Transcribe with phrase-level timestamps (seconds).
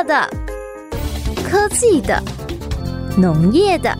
[0.00, 0.26] 乐的、
[1.46, 2.22] 科技的、
[3.18, 3.94] 农业的、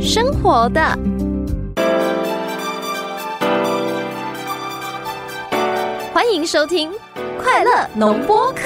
[0.00, 0.80] 生活的。
[6.10, 6.90] 欢迎收听
[7.42, 8.62] 《快乐农播课》。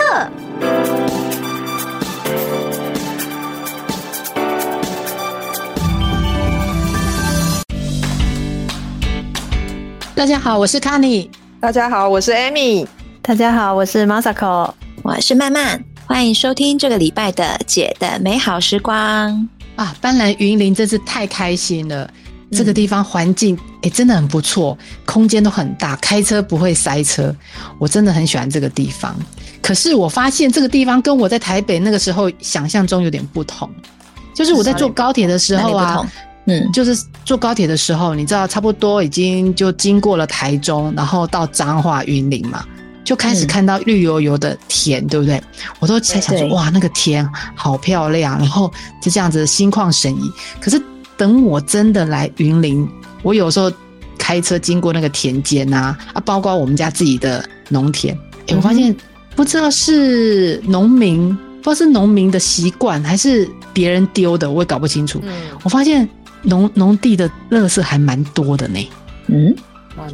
[10.15, 11.29] 大家好，我是 k a n y
[11.59, 12.87] 大家好，我是 Amy。
[13.21, 14.71] 大家好，我是 Masako。
[15.03, 15.92] 我是曼曼。
[16.13, 19.49] 欢迎收听这个礼拜的姐的美好时光。
[19.77, 19.97] 啊！
[19.99, 22.09] 斑斓云林真是太开心了，
[22.51, 27.35] 这个地方环境哎真的很不错，空间都很大，开车不会塞车，
[27.79, 29.17] 我真的很喜欢这个地方。
[29.63, 33.67] 可是我发现这个地方跟我在台北那个时候想象中有点不同，
[34.35, 36.07] 就是我在坐高铁的时候啊。
[36.45, 36.95] 嗯，就是
[37.25, 42.67] 坐高铁的时候，你知道，差不多已经就经过了台中，然后到彰化、云林嘛，
[43.05, 45.43] 就开始看到绿油油的田，对不对？
[45.81, 50.31] 我都在想说，哇，那个田好漂亮，然后就这样子心旷神怡。
[50.61, 50.81] 可是
[51.17, 52.89] 等我真的来云林，
[53.23, 53.71] 我有时候
[54.19, 58.17] 开车经过那个田间呐，啊，包括我们家自己的农田，
[58.49, 58.95] 哎，我发现
[59.35, 61.29] 不知道是农民，
[61.63, 65.21] 不知道是农民的习惯，还是别人丢的，我也搞不清楚。
[65.25, 66.09] 嗯，我发现。
[66.45, 68.91] 农农地的垃圾还蛮多的呢，
[69.29, 69.55] 嗯，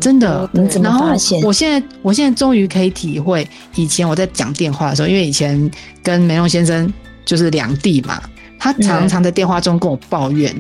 [0.01, 0.49] 真的。
[0.83, 1.07] 然后
[1.43, 5.71] 我现在我现在终于可以体会，以前我在讲电话的时候，因为以前
[6.03, 6.93] 跟梅隆先生
[7.25, 8.21] 就是两地嘛，
[8.59, 10.55] 他常常在电话中跟我抱怨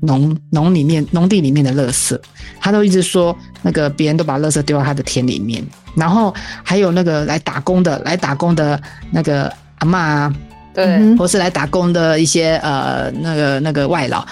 [0.00, 2.18] 农农里面农地里面的垃圾，
[2.60, 5.64] 他都一直说那个别人都把垃圾丢到他的田里面，
[5.96, 8.80] 然后还有那个来打工的来打工的
[9.10, 10.32] 那个阿妈，
[10.74, 14.24] 对，或是来打工的一些呃那个那个外劳。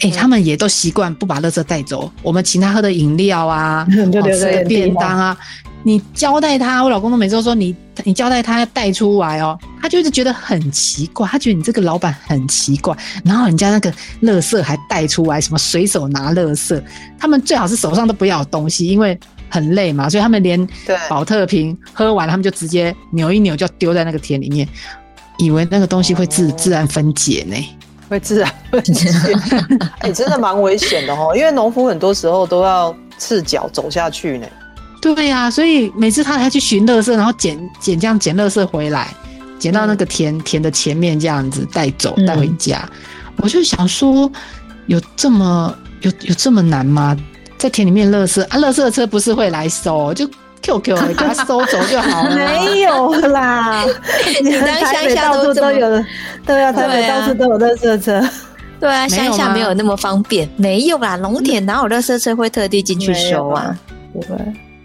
[0.00, 2.10] 哎，他们也都习惯不把垃圾带走。
[2.22, 5.36] 我们请他喝的饮料啊， 吃的便当啊，
[5.82, 9.58] 你交代他，我老公都每次都说你，你交代他要带出来哦。
[9.82, 12.96] 他就是觉得很奇怪，他觉得你这个老板很奇怪。
[13.24, 13.92] 然后人家那个
[14.22, 16.82] 垃圾还带出来，什么随手拿垃圾，
[17.18, 20.08] 他们最好是手上都不要有东西，因为很累嘛。
[20.08, 20.66] 所以他们连
[21.08, 24.66] 保特瓶喝完，他们就直接扭一扭就丢在那个田里面，
[25.38, 27.56] 以为那个东西会自自然分解呢。
[28.10, 29.08] 会自然分解，
[30.00, 31.32] 哎，真的蛮危险的哦。
[31.36, 34.46] 因为农夫很多时候都要赤脚走下去呢。
[35.00, 39.14] 对呀，所以每次他还去寻乐色，然后捡捡这样捡乐色回来，
[39.58, 42.86] 捡到那个田田的前面这样子带走带回家。
[43.36, 44.30] 我就想说，
[44.86, 47.16] 有这么有有这么难吗？
[47.56, 50.28] 在田里面乐色啊，乐色车不是会来收就。
[50.62, 52.34] QQ，给他收 走就好了。
[52.36, 53.84] 没有啦，
[54.42, 56.04] 你台北到处都有，
[56.46, 58.22] 对啊，台北到处都有垃圾车。
[58.78, 60.48] 对啊，乡下没有那么方便。
[60.56, 63.78] 没有啦，农田哪有垃圾车会特地进去收啊？
[64.12, 64.36] 不会。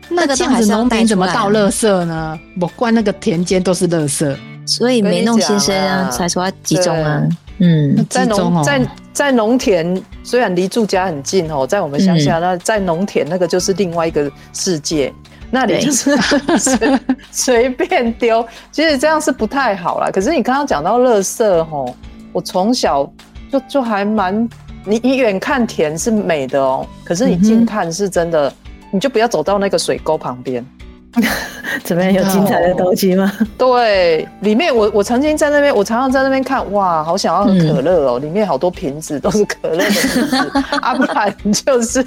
[0.10, 2.40] 那个这样子，农民怎么倒垃圾呢？
[2.60, 7.24] 我灌那个田间都是垃圾，所以没弄先生啊才说要集中啊。
[7.60, 8.82] 嗯，在农在
[9.14, 15.12] 在农田，虽然离住家很近哦，在我们乡下，那在农田那个就是另外一个世界。
[15.52, 16.16] 那你就是
[16.58, 17.00] 随
[17.32, 20.10] 随便丢，其实这样是不太好啦。
[20.12, 21.96] 可是你刚刚讲到垃圾吼，
[22.34, 23.10] 我从小
[23.52, 24.48] 就就还蛮，
[24.84, 28.52] 你你远看田是美的哦，可是你近看是真的，
[28.92, 30.66] 你就不要走到那个水沟旁边。
[31.84, 32.14] 怎么样？
[32.14, 33.32] 有精彩的东西吗？
[33.58, 38.20] 对，里面我我曾经在那边，我常常在那边看，哇，好想要喝可乐哦！
[38.20, 42.04] 里面好多瓶子都是可乐的瓶子， 啊，不然就是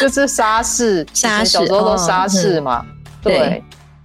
[0.00, 2.84] 就是沙士，沙士，小时候都沙士嘛。
[3.22, 3.62] 对，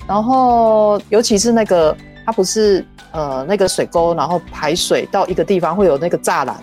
[0.07, 6.55] 然后尤其是那个，它不是呃那个水沟，然后排水到一个地方会有那个栅栏，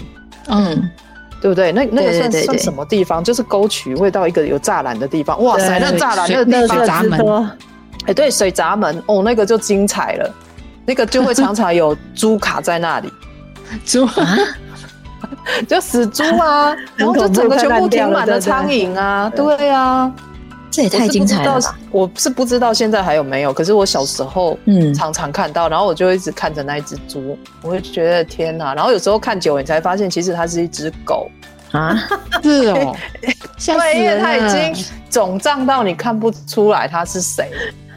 [0.49, 0.91] 嗯，
[1.41, 1.73] 对不对？
[1.73, 3.23] 那那个算算什么地方？
[3.25, 5.43] 就是沟渠会到一个有栅栏的地方。
[5.43, 7.51] 哇塞，那栅栏那个水闸门。
[8.07, 10.35] 哎，对，水闸门哦，那个就精彩了，
[10.85, 13.13] 那个就会常常有猪卡在那里，
[13.85, 14.39] 猪啊，
[15.67, 20.13] 就死猪啊， 然后就整个全部停满了苍蝇啊，对啊，
[20.71, 21.79] 这也太精彩了吧！
[21.91, 31.31] 我是不知道现在还有没有，可是我小时候嗯常常看到，然后我就一直看着那一只猪，我会觉得天哪，然后有时候看久了，你才发现其实它是一只狗
[31.73, 31.97] 啊，
[32.43, 33.35] 是哦，对，
[33.67, 37.51] 因为它已经肿胀到你看不出来它是谁。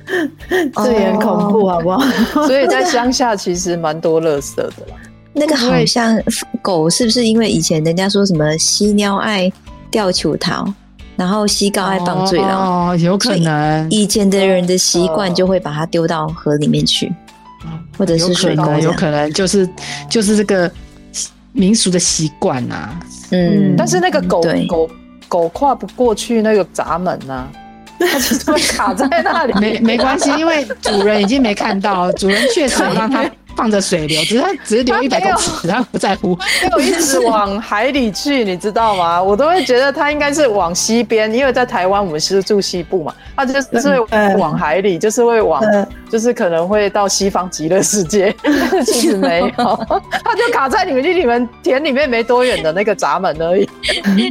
[0.83, 1.99] 这也很恐怖，好不好？
[2.47, 4.95] 所以在乡下其实蛮多垃圾的啦。
[5.33, 6.19] 那个好像
[6.61, 9.51] 狗是不是因为以前人家说什么犀鸟爱
[9.91, 10.65] 吊球桃，
[11.15, 12.47] 然后西高爱棒醉了？
[12.47, 13.87] 哦，有可能。
[13.91, 17.13] 以前的人的习惯就会把它丢到河里面去，
[17.97, 18.65] 或者是水沟。
[18.79, 19.69] 有可能就是
[20.09, 20.71] 就是这个
[21.51, 22.89] 民俗的习惯呐。
[23.31, 24.89] 嗯，但是那个狗狗
[25.27, 27.47] 狗跨不过去那个闸门呐。
[27.99, 36.37] 它就会卡在那里，没没关系，因为主人已经没看到， 主人确实让它放着水流，只是它只是流一百公尺，它不在乎。
[36.61, 39.21] 没有一直往海里去，你知道吗？
[39.21, 45.63] 我都会觉得它应该是往西边，因为在台湾我们是住西部嘛，它就是会往海里，就是会往，
[46.07, 48.35] 就是可能会到西方极乐世界。
[48.85, 49.85] 其实没有，
[50.23, 53.67] 它就卡在你们离你们田里面没多远的那个闸门而已。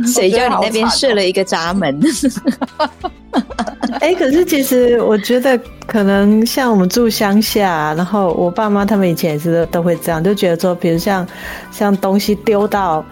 [0.06, 2.00] 谁叫你那边设了一个闸门？
[4.00, 11.26] 哎，可是其实我觉得，可能像我们住乡下，然后我爸妈他们以前也是都会这样，就觉得说，比如像
[11.70, 13.04] 像东西丢到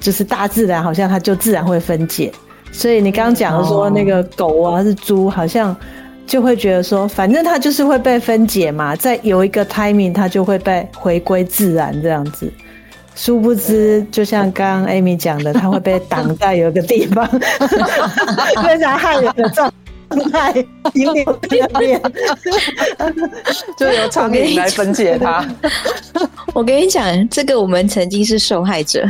[0.00, 2.32] 就是大自然，好像它就自然会分解。
[2.70, 5.74] 所以你刚刚讲的说那个狗啊是猪，好像
[6.26, 12.52] 就会觉得说，反正它就是会被分解嘛，在有一个 timing 它就会被回归自然这样子。
[13.18, 17.28] 殊不知，就像刚刚 Amy 讲的，他会被挡在有一个地方，
[18.64, 19.70] 非常害人的状
[20.30, 20.54] 态，
[20.94, 22.00] 引领那边，
[23.76, 25.44] 就由苍蝇来分解它。
[26.54, 29.04] 我跟你讲，这个我们曾经是受害者，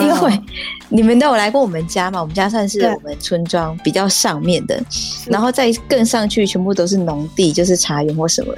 [0.00, 0.40] 因为
[0.88, 4.82] 你们都有来过我们家嘛，我们家算是我们村庄比较上面的，
[5.26, 8.54] 然后再更上去，全部都是农地，就是茶园或什么。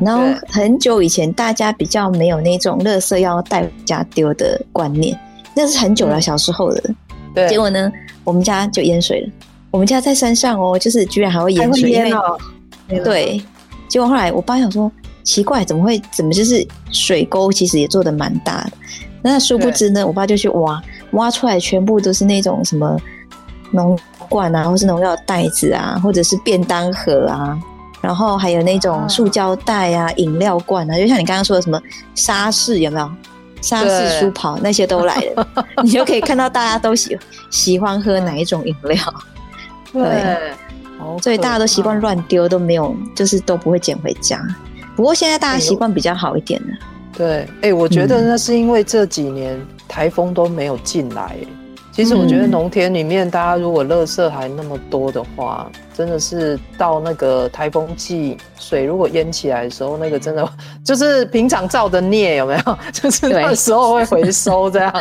[0.00, 5.18] 然后很久以前，大家比较没有那种垃圾要带回家丢的观念，
[5.54, 6.82] 那是很久了，小时候的。
[7.34, 7.48] 对。
[7.48, 7.92] 结果呢，
[8.24, 9.28] 我们家就淹水了。
[9.70, 11.90] 我们家在山上哦，就是居然还会淹水。
[11.90, 12.38] 淹哦。
[12.88, 13.42] 对。
[13.88, 14.90] 结果后来我爸想说，
[15.22, 16.00] 奇怪，怎么会？
[16.12, 18.72] 怎么就是水沟其实也做的蛮大的？
[19.22, 20.82] 那殊不知呢，我爸就去挖，
[21.12, 22.96] 挖出来全部都是那种什么
[23.72, 23.98] 农
[24.28, 27.58] 罐啊，或是农药袋子啊，或者是便当盒啊。
[28.04, 31.80] 然后还有那种塑胶袋啊、饮料罐啊，就像你刚刚说的什么
[32.14, 33.10] 沙士有没有？
[33.62, 37.18] 沙士书跑那些都来了，你就可以看到大家都喜
[37.50, 38.98] 喜欢喝哪一种饮料。
[39.90, 40.52] 对，
[41.22, 44.38] 所以大家都习惯乱丢，都没有就是都不会捡回家。
[44.94, 46.68] 不过现在大家习惯比较好一点了。
[47.16, 49.58] 对，哎，我觉得那是因为这几年
[49.88, 51.34] 台风都没有进来。
[51.94, 60.48] 其实我觉得农田里面，大家如果垃圾还那么多的话，真的是到那个台风季，水如果淹起来的时候，那个真的
[60.84, 62.78] 就是平常造的孽，有没有？
[62.92, 64.92] 就是那时候会回收这样，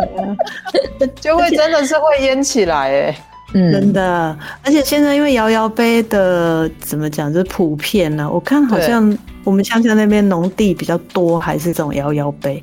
[1.18, 3.16] 就会真的是会淹起来哎，
[3.54, 4.36] 真的。
[4.62, 8.28] 而且现在因为摇摇杯的怎么讲，就是普遍呢？
[8.30, 12.62] 我看好像我们乡下那边农地比较多，还是这种摇摇杯，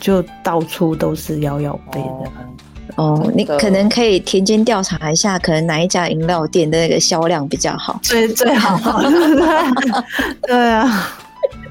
[0.00, 2.08] 就到处都是摇摇杯的。
[2.08, 2.24] 哦，
[3.34, 9.00] 你可能可以田间调查一下，可能哪一家饮料店的那个销量比较好，最最好。
[10.42, 11.16] 对啊，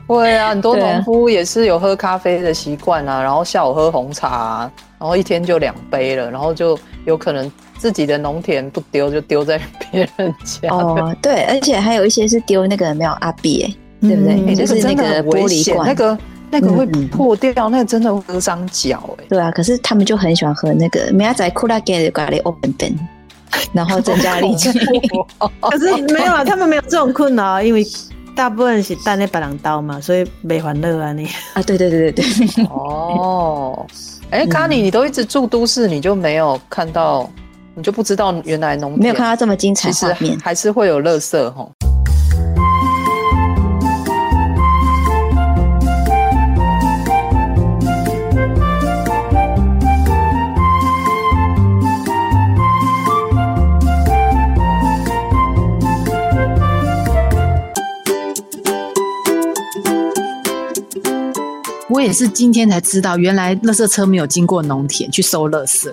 [0.08, 9.60] 对啊，很多农夫也是有喝咖啡的习惯啊，然后下午喝红茶，然后一天就两杯了，然后就有可能自己的农田不丢，就丢在
[9.92, 10.70] 别人家。
[10.70, 14.56] 哦，对，而且还有一些是丢那个没有阿比，对不对？
[14.56, 16.18] 就是那个玻璃罐那个。
[16.50, 19.26] 那个会破掉，那个真的会割伤脚哎。
[19.30, 21.12] 对啊，可是他们就很喜欢喝那个。
[21.12, 22.98] 明仔库拉给的咖喱 open 灯，
[23.74, 24.72] 然后增加力气。
[25.60, 27.86] 可是没有啊，他们没有这种困扰，因为
[28.36, 31.26] 大部分是带那白狼刀嘛，所以没欢乐啊你。
[31.54, 32.66] 啊，对对对对对。
[32.66, 33.86] 哦，
[34.30, 37.30] 哎，卡尼，你都一直住都市，你就没有看到，
[37.76, 41.68] 你就不知道原来农没有看到这么精彩画面，还是会有乐色哈。
[61.98, 65.92] 我也是今天才知道，原来垃圾车没有经过农田去收垃圾，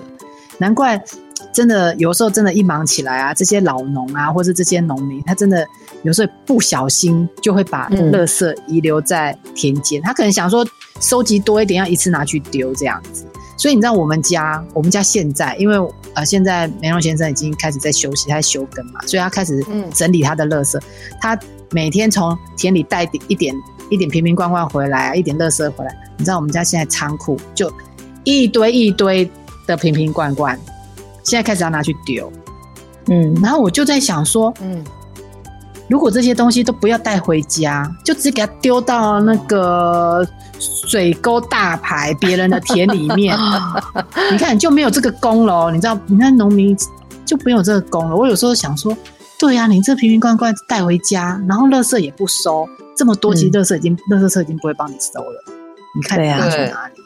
[0.58, 1.02] 难怪
[1.50, 5.66] 真的有时候真的，一忙起来啊，这些老农啊，或者这些农民，他真的
[6.02, 10.62] 有时候不小心就会把垃圾遗留在田间，他可能想说
[11.00, 13.24] 收集多一点，要一次拿去丢这样子。
[13.56, 15.76] 所以你知道我们家，我们家现在因为
[16.12, 20.78] 呃，现在梅荣先生已经开始在休息，他在休耕嘛，所以他开始整理他的垃圾，
[21.18, 21.34] 他
[21.74, 23.54] 每天从田里带一点。
[23.90, 25.94] 一点瓶瓶罐罐回来啊，一点垃圾回来。
[26.16, 27.70] 你知道我们家现在仓库就
[28.24, 29.30] 一堆一堆
[29.66, 30.58] 的瓶瓶罐罐，
[31.22, 32.32] 现在开始要拿去丢。
[33.08, 34.82] 嗯，然后我就在想说，嗯，
[35.86, 40.26] 如果这些东西都不要带回家，就直接给它丢到那个
[40.58, 43.36] 水沟大排别人的田里面，
[44.32, 45.70] 你看就没有这个功了。
[45.70, 46.74] 你知道，你看农民
[47.26, 48.16] 就没有这个功了。
[48.16, 48.96] 我有时候想说，
[49.38, 52.66] 对呀，你这瓶瓶罐罐带回家，然后垃圾也不收。
[52.96, 55.44] 这么多，其实垃圾已经，垃圾车已经不会帮你收了。
[55.94, 57.03] 你看，你要，去哪里？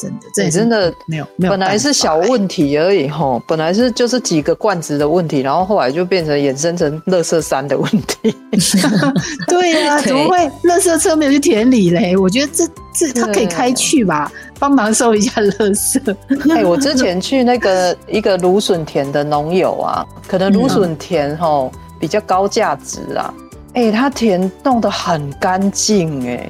[0.00, 8.34] 真的，这也真的没有没有本来是小问题而已吼，本来是就是几个罐子的问题，然后后来就变成衍生成垃圾山的问题。
[9.46, 12.16] 对呀、对怎么会垃圾车没有去田里嘞？
[12.16, 16.16] 我觉得这这他可以开去吧，帮忙收一下垃圾。
[16.50, 23.32] 哎、我之前去那个一个芦笋田的农友啊，可能芦笋田吼比较高价值啊，
[23.74, 26.48] 哎、他田弄得很干净，哎，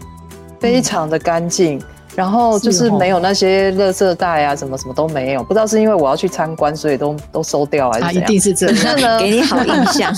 [0.59, 1.81] 非常的干净。
[2.21, 5.43] 然后就是是哦没有那些垃圾袋啊，什么什么都没有。
[5.43, 8.25] 不知道是因为我要去参观，所以都都收掉还是啊，怎样？
[8.25, 9.19] 一定是这可样。
[9.19, 10.13] 给你好印象。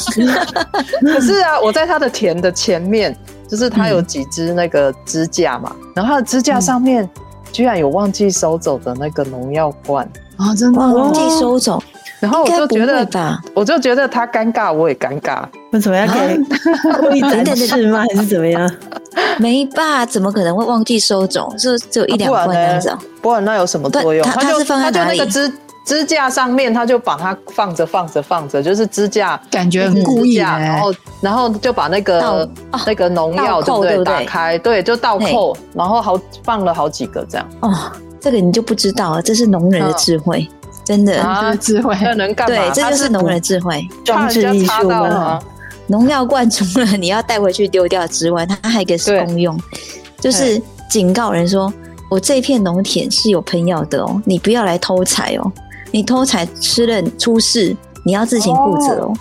[1.01, 3.17] 可是啊，我在他的田的前面，
[3.47, 7.09] 就是他有几只那个支架嘛，然后他的支架上面
[7.53, 10.05] 居然有忘记收走的那个农药罐，
[10.39, 11.81] 啊，真的忘记收走，
[12.19, 13.41] 然后我就觉得，吧？
[13.55, 15.45] 我就觉得他尴尬，我也尴尬。
[15.71, 16.37] 为什么要给
[16.99, 18.05] 故意展示吗？
[18.11, 18.69] 还是怎么样？
[19.39, 20.05] 没吧？
[20.07, 21.53] 怎么可能会忘记收走？
[21.59, 22.49] 是只有一两罐
[22.81, 22.99] 这样。
[23.21, 24.25] 不然那有什么作用？
[24.25, 25.53] 它它是放在他就哪里那个支
[25.85, 29.41] 支架上面，他就把它放着放着放着，就是支架。
[29.51, 30.81] 感觉很故意然哎。
[30.81, 33.65] 后，然后就把那倒个哦那个农药，对不对？
[33.65, 37.49] 倒扣对不对打开，对，就倒扣，然后好放了好几个这样。
[37.61, 37.73] 哦，
[38.21, 40.49] 这个你就不知道了，这是农人的智慧，
[40.85, 41.15] 真的。
[41.15, 42.57] 这是智慧，那能干嘛？
[42.57, 43.87] 对，这就是农人的智慧。
[44.05, 45.41] 装置艺术吗？？
[45.87, 49.59] 农药罐除了你要带回去丢掉之外，它还有一个对功用，
[50.21, 51.73] 就是警告人说：
[52.11, 55.53] 我这片农田是有喷药的哦，你不要来偷采哦，
[55.91, 59.13] 你偷采吃了出事，你要自行负责哦。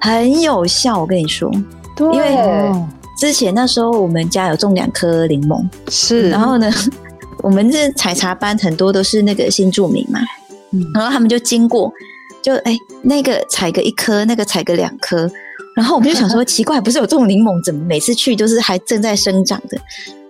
[0.00, 1.50] 很有效，我跟你说，
[1.94, 2.88] 对，因为哦
[3.18, 6.68] 之前那时候我们家有种两颗柠檬，是，然后呢，
[7.42, 10.18] 我们这采茶班很多都是那个新住民嘛，
[10.72, 10.84] 嗯。
[10.92, 11.92] 然后他们就经过，
[12.42, 15.30] 就哎、那个采个一颗，那个采个两颗，
[15.74, 19.78] 然后我们就想说奇怪，不是有这种柠檬，怎么每次去都是还正在生长的？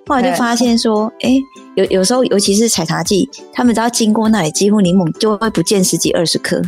[0.06, 1.36] 后来就发现说，哎、
[1.76, 6.60] 有有时候尤其是采茶季，他们只要经过那里，几乎柠檬就会不见十几二十颗。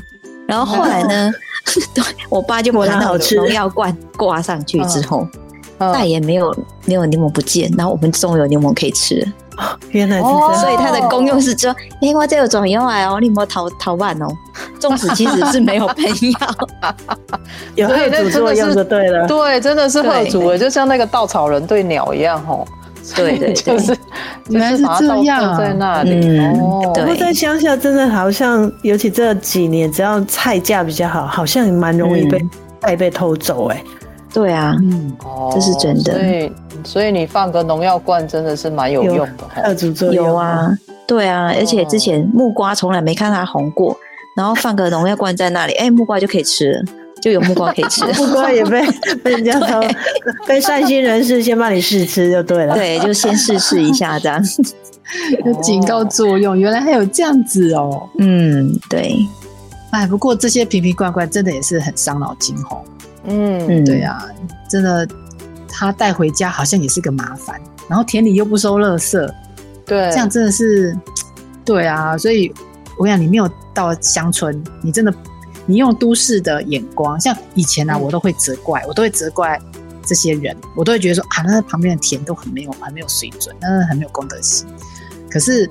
[0.46, 1.32] 然后后来呢，
[1.94, 5.26] 对我爸就把那个农药罐挂上去之后，
[5.78, 9.26] 嗯再也没有没有柠檬不见，然后我们终于有柠檬可以吃了。
[9.90, 10.60] 原来是这哦样。
[10.60, 11.70] 所以它的功用是说，
[12.00, 14.26] 哎、我这有种用来哦，你有没有逃逃慢哦？
[14.80, 16.98] 粽子其实是没有喷药，
[17.74, 19.26] 有贺主作用就对了。
[19.26, 22.66] 对，真的是贺对主诶，就像那个稻草人对鸟一样吼。
[23.14, 23.94] 对对对 就是
[24.48, 26.10] 原来是就是把它倒这样放在那里。
[26.26, 33.66] 嗯哦，对不过在乡下，真的好像，尤其这几年，只要菜价比较好，好像蛮容易被嗯菜被偷走。
[33.68, 33.82] 哎，
[34.32, 36.50] 对啊，嗯，哦这是真的所以，
[36.84, 39.62] 所以你放个农药罐真的是蛮有用的吼。
[39.62, 40.70] 贺主作用有啊，
[41.06, 43.96] 对啊，而且之前木瓜从来没看它红过，
[44.36, 46.84] 然后放个农药罐在那里，哎、木瓜就可以吃了，
[47.20, 48.12] 就有木瓜可以吃了。
[48.14, 48.82] 不过也被
[49.22, 49.80] 被人家 偷，
[50.46, 52.74] 被善心人士先帮你试吃就对了。
[52.74, 54.42] 对，就先试试一下这样。
[55.44, 58.08] 有警告作用，原来还有这样子哦。
[58.18, 59.14] 嗯，对，
[59.90, 62.80] 哎，不过这些瓶瓶罐罐真的也是很伤脑筋哦。
[63.26, 64.26] 嗯，嗯，对啊，
[64.68, 65.06] 真的，
[65.76, 69.18] 他带回家好像也是个麻烦，然后田里又不收垃圾，
[69.84, 70.96] 对，这样真的是，
[71.64, 72.54] 对啊，所以
[72.96, 75.12] 我想你没有到乡村，你真的
[75.66, 78.00] 你用都市的眼光，像以前啊，嗯。
[78.00, 79.60] 我都会责怪，我都会责怪
[80.06, 84.64] 这些人，我都会觉得说啊，那旁边的田都很没有很没有水准，那很没有公德心。
[85.28, 85.68] 可是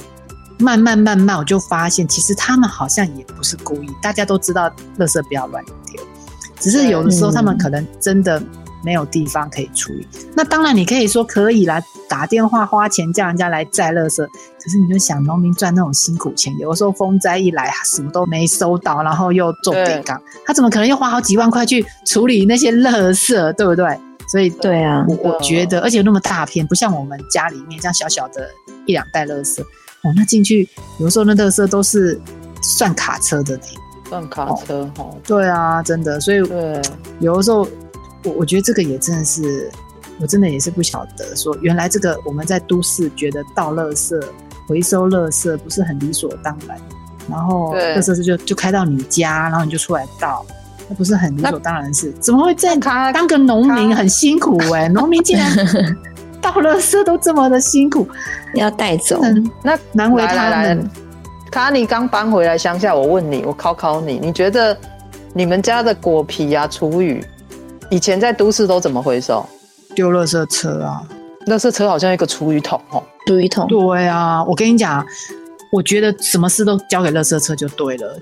[0.59, 4.69] 慢慢慢慢，我就发现其实他们好像也不是故意，大家都知道
[4.99, 6.03] 垃圾不要乱丢，
[6.59, 8.41] 只是有的时候他们可能真的
[8.83, 10.07] 没有地方可以处理。
[10.35, 14.17] 那当然，你可以说可以啦，打电话花钱叫人家来载垃圾。
[14.25, 23.99] 可是你就想，农民赚那种辛苦钱，有的时候风灾一来，什么都没收到，然后又种对地缸，他怎么可能又花好几万块去处理那些垃圾，对不对？
[24.29, 28.49] 所以对啊，我我觉得，而且那么大片，不像我们家里面这样小小的
[28.85, 30.67] 一两袋垃圾，哦，那进去
[30.99, 32.19] 有时候那垃圾都是
[32.61, 33.63] 算卡车的呢。
[34.09, 35.19] 算卡车吼。
[35.25, 36.81] 对啊，真的，所以对，
[37.19, 37.67] 有的时候，
[38.23, 39.69] 我我觉得这个也真的是，
[40.19, 44.21] 我真的也是不晓得说，原来这个我们在都市觉得倒垃圾、
[44.67, 46.77] 回收垃圾不是很理所当然，
[47.29, 50.45] 然后对垃圾车就就开到你家，然后你就出来倒，
[50.87, 52.13] 那不是很理所当然的事？
[52.19, 52.79] 怎么会这样？
[52.79, 55.49] 他当个农民很辛苦哎、农民竟然
[56.41, 58.07] 倒垃圾都这么的辛苦，
[58.55, 59.21] 要带走。
[59.61, 60.89] 那难为他来来来们。
[61.51, 64.75] 卡尼刚搬回来乡下，我问你，我考考你，你觉得
[65.33, 67.23] 你们家的果皮啊、厨余，
[67.89, 69.45] 以前在都市都怎么回收？
[69.95, 71.03] 丢垃圾车啊！
[71.45, 73.03] 垃圾车好像一个厨余桶哦。
[73.27, 75.05] 厨余桶，对啊，我跟你讲，
[75.71, 78.17] 我觉得什么事都交给垃圾车就对了，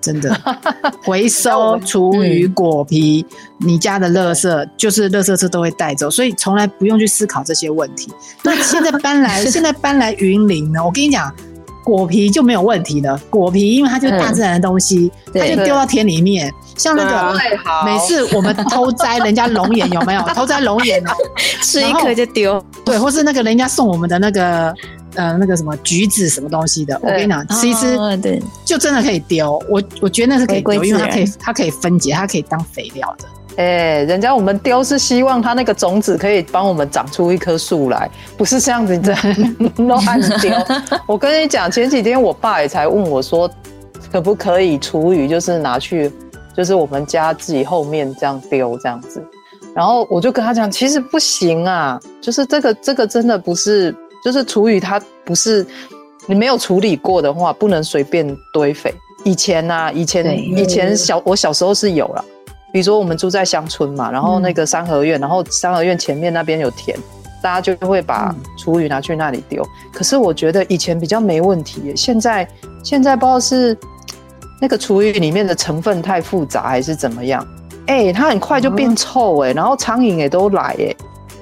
[0.00, 0.36] 真的。
[1.02, 3.24] 回收厨余、嗯果皮，
[3.58, 8.12] 你家的垃圾就是垃圾车都会带走，所以从来不用去思考这些问题。
[8.42, 10.84] 那现在搬来， 现在搬来云林呢？
[10.84, 11.34] 我跟你讲，
[11.88, 13.18] 果皮就没有问题了。
[13.30, 16.52] 果皮因为它就是大自然的东西，它就丢到田里面。
[16.76, 17.16] 像那个
[17.64, 20.20] 好每次我们偷摘人家龙眼有没有？
[20.34, 21.10] 偷摘龙眼哦，
[21.62, 24.72] 吃一颗就丢，对，或是那个人家送我们的那个
[25.14, 29.60] 呃那个什么橘子什么东西的，我跟你讲，吃一吃哦对，就真的可以丢。
[29.68, 33.24] 我我觉得那是可以丢，因为它可以它可以分解，它可以当肥料的。
[33.58, 39.20] 哎、人家我们丢是希望它那个种子可以帮我们长出一棵树来，不是这样子这样
[39.78, 40.52] 乱丢。
[41.08, 43.50] 我跟你讲，前几天我爸也才问我说，
[44.12, 46.08] 可不可以厨余，就是拿去，
[46.56, 49.20] 就是我们家自己后面这样丢这样子。
[49.74, 53.92] 然后我就跟他讲，其实不行啊，就是这个这个真的不是，
[54.24, 55.66] 就是厨余它不是
[56.26, 58.94] 你没有处理过的话，不能随便堆肥。
[59.24, 62.24] 以前呐、以前以前小我小时候是有了。
[62.72, 66.96] 比如说我们住在乡村嘛，然后那个三合院，然后三合院前面那边有田，
[67.42, 69.66] 大家就会把厨余拿去那里丢。
[69.92, 72.46] 可是我觉得以前比较没问题耶，现在
[72.84, 73.76] 现在不知道是
[74.60, 77.46] 那个厨余里面的成分太复杂还是怎么样，
[77.86, 80.96] 哎、它很快就变臭哎，然后苍蝇也都来哎，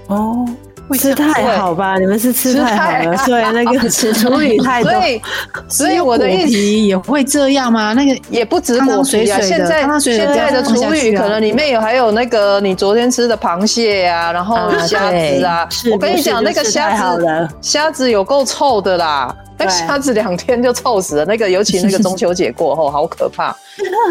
[0.09, 0.47] 哦，
[0.95, 1.97] 吃太好吧？
[1.99, 4.93] 你们是吃太好了，所以那个 处理太多。
[4.93, 5.23] 所以
[5.69, 7.93] 所以我的意果思皮也会这样吗？
[7.95, 23.55] 那个也不止果皮啊，现在现在的厨余可能里面有还有那个你昨天吃的螃蟹啊，然后啊虾子啊，我跟你讲那个虾子虾子有够臭的啦，那虾子两天就臭死了，那个尤其那个 中秋节过后好可怕，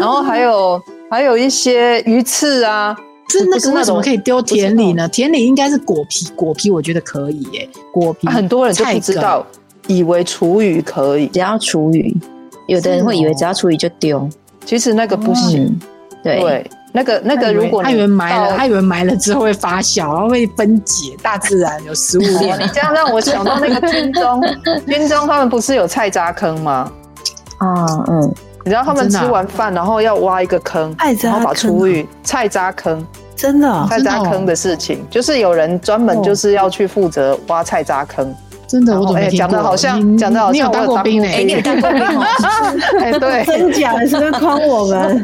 [0.00, 2.94] 然后还有还有一些鱼刺啊，
[3.28, 5.08] 是那个为什么可以丢田里呢？
[5.08, 9.44] 田里应该是果皮，果皮我觉得可以耶，果皮、啊很多人就不知道，
[9.86, 12.16] 以为厨余可以，只要厨余，
[12.66, 14.28] 有的人会以为只要厨余就丢，
[14.64, 15.64] 其实那个不行。
[15.64, 15.80] 嗯，
[16.22, 17.36] 对，对，那个那。
[17.36, 22.58] 个，如果他以为埋了，到他以为埋了之后会发酵，然后会分解，大自然有食物 链哦。
[22.60, 24.40] 你这样让我想到那个军中，
[24.86, 26.90] 军中他们不是有菜渣坑吗？
[27.58, 28.34] 啊，嗯，
[28.66, 30.92] 你知道他们吃完饭，然后要挖一个坑，
[31.22, 33.06] 然后把坑厨余菜渣坑、
[33.36, 38.34] 真的哦菜渣坑的事情，就是有人专门就是要去负责挖菜渣坑。
[38.66, 39.30] 真的，我怎么？
[39.30, 42.26] 讲得好像你讲的好像你有当过兵哎，你有当过兵哦？
[42.98, 45.22] 哎，对真假的是不是诓我们？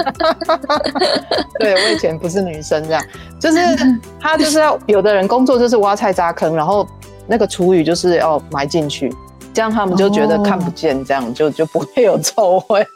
[1.59, 3.03] 对，我以前不是女生这样，
[3.41, 3.59] 就是
[4.21, 6.87] 他就是要有的人工作就是挖菜渣坑，然后
[7.27, 9.13] 那个厨余就是要埋进去。
[9.55, 12.87] 这样他们就觉得看不见，这样 就就不会有臭味。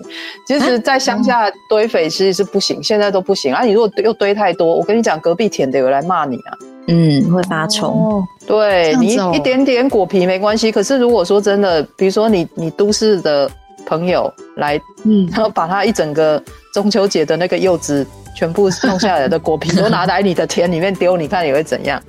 [0.46, 3.62] 其实，在乡下堆肥其实是不行，现在都不行啊！
[3.62, 6.56] 你如果又堆太多，我跟你讲，隔壁田的有来骂你啊。
[6.88, 13.50] 嗯，会发虫，哦，对你一点点果皮没关系，可是如果说真的，比如说你你都市的
[13.84, 16.40] 朋友来，嗯，然后把他一整个
[16.72, 22.00] 中秋节的那个柚子全部弄下来的果皮 都拿来你的田里面丢，你看你会怎样？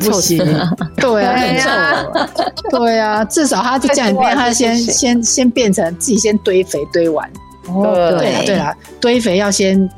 [0.00, 0.38] 不行，
[0.96, 1.70] 对啊，对 很臭，
[2.78, 7.28] 对啊，至少他在家里面，他先先先变成自己先堆肥堆完。
[7.68, 8.18] 哦，对。
[8.18, 8.32] 对。
[8.32, 9.88] 啦对啦，堆肥要先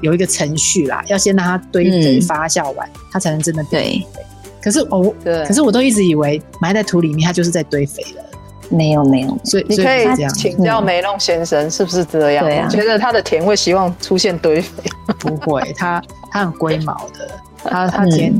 [0.00, 3.90] 有一个程序啦，要先让它堆肥嗯发酵完，它才能真的变对。
[3.92, 4.06] 肥。
[4.62, 8.24] 可是哦，可是我都一直以为埋在土里面，它就是在堆肥了，
[8.68, 12.44] 没有没有，所以所你可以请教梅弄先生是不是这样？
[12.44, 12.68] 对啊。
[12.70, 14.82] 我觉得他的田会希望出现堆肥。
[15.18, 17.28] 不会，它它很龟毛的，
[17.64, 18.32] 它它田。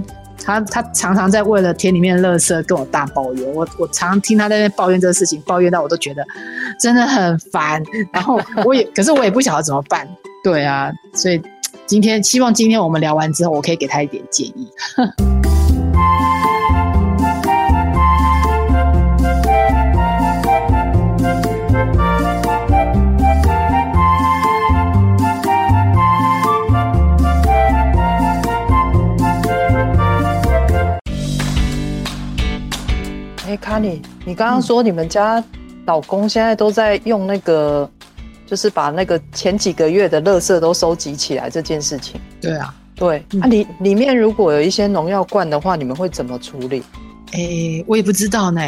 [0.44, 6.24] 他他常常在为了田里面的垃圾跟我大抱怨，我我常听他在那抱怨这个事情，抱怨到我都觉得
[6.80, 7.82] 真的很烦。
[8.12, 10.08] 然后我也，可是我也不晓得怎么办。
[10.44, 11.40] 对啊，所以
[11.86, 14.68] 今天希望今天我们聊完之后，我可以给他一点建议。
[33.52, 35.42] 哎，卡尼，你刚刚说你们家
[35.84, 37.88] 老公现在都在用那个，
[38.46, 42.18] 就是把那个前几个月的垃圾都收集起来这件事情。
[42.40, 46.82] 对啊，对，嗯啊里里面如果有一些农药罐的话，你们会怎么处理？
[47.32, 48.62] 诶，我也不知道呢，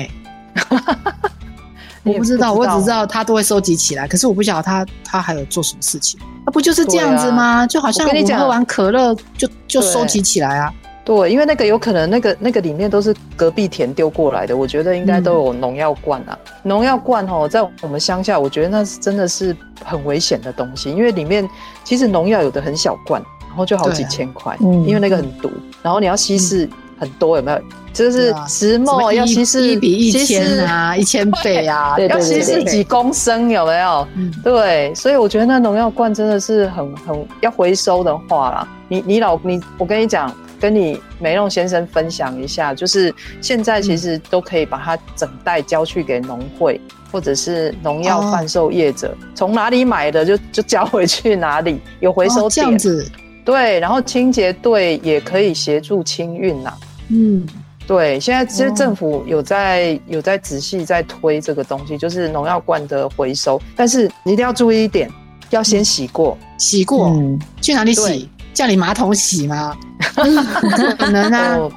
[2.05, 6.20] 我不知道，不知道我只知道他都会收集起来，可是我不晓得他他还有做什么事情。
[6.44, 7.66] 那不就是这样子吗？
[7.66, 10.70] 就好像我们喝完可乐就就收集起来啊。
[11.05, 16.38] 对，因为那个有可能那个那个里面都是隔壁田丢过来的，我觉得应该都有农药罐啊。
[16.62, 21.47] 农药罐哦，在我们乡下，我觉得那是真的是很危险的东西，因为里面
[21.85, 25.51] 其实农药有的很小罐，然后就好几千块，嗯因为那个很毒，
[25.83, 26.67] 然后你要稀释
[27.05, 27.61] 很多，有没有？
[27.93, 34.09] 就是石墨要稀释一比一千啊， 一千倍啊，要稀释几公升，有没有？
[34.17, 46.81] 嗯对，所以我觉得那农药罐真的是很很要回收的话啦，你你老你，我跟你讲，跟你梅弄先生分享一下，就是现在其实都可以把它整袋交去给农会
[47.12, 52.71] 或者是农药哦贩售业者，从哪里买的就就交回去哪里，有回收哦这点。
[52.71, 53.09] 样子，
[53.45, 56.73] 对，然后清洁队也可以协助清运呐。
[57.09, 57.47] 嗯，
[57.87, 65.11] 对，现在其实哦政府有在、有在仔细在推这个东西，就是农药罐的回收，但是你一定要注意一点，
[65.51, 66.37] 要先洗过。
[66.59, 68.29] 洗过，嗯，去哪里洗？
[68.55, 69.77] 叫你马桶洗吗？
[70.14, 70.23] 不
[70.97, 71.57] 可能啊！
[71.57, 71.73] 哦，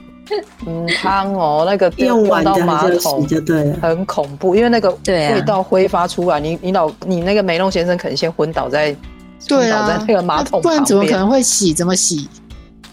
[0.68, 3.76] 嗯，汤哦，那个用完的到马桶就对了。
[3.82, 8.96] 很恐怖，因为那个味道挥发出来，你你老你那个梅弄先生可能先昏倒在
[9.48, 10.86] 对啊昏倒在，那个马桶不然。
[10.86, 11.74] 怎么可能会洗？
[11.74, 12.30] 怎么洗？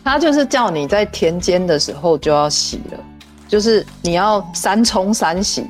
[0.04, 2.98] 他就是叫你在田间的时候就要洗了，
[3.48, 5.66] 就是你要三冲三洗。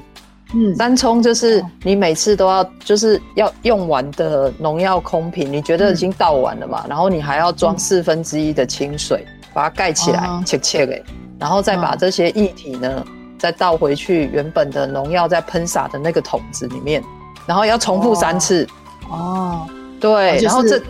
[0.56, 6.84] 嗯，三冲就是你每次都要就是要用完的农药空瓶，你觉得已经倒完了嘛？
[6.88, 11.02] 然后你还要装四分之一的清水，把它盖起来哦，切切给，
[11.40, 13.04] 然后再把嗯这些液体呢，
[13.36, 17.02] 再倒回去原本的农药在喷洒的那个桶子里面，
[17.46, 18.64] 然后要重复三次。
[19.10, 19.66] 哦，
[19.98, 20.80] 对，然后这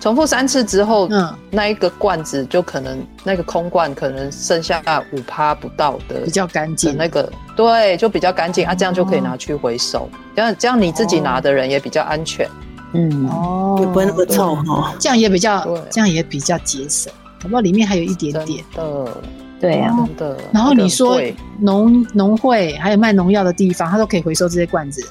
[0.00, 4.80] 重复三次之后，嗯，那一个罐子就可能那个空罐可能剩下
[5.12, 6.96] 五趴不到的比较干的净。
[6.96, 12.48] 那个，对，就比较干净啊，这样就可以拿去回收，这样这样你自己拿的人也比较安全。
[12.92, 14.94] 嗯，哦，也不会那么臭哈。
[15.00, 17.12] 这样也比较对，这样也比较节省。
[17.42, 18.64] 搞不好里面还有一点真点。
[18.74, 19.16] 的，
[19.60, 20.38] 对啊，的。
[20.52, 25.04] 然后你说贵农农会还有卖农药的地方，它都可以回收这些罐子。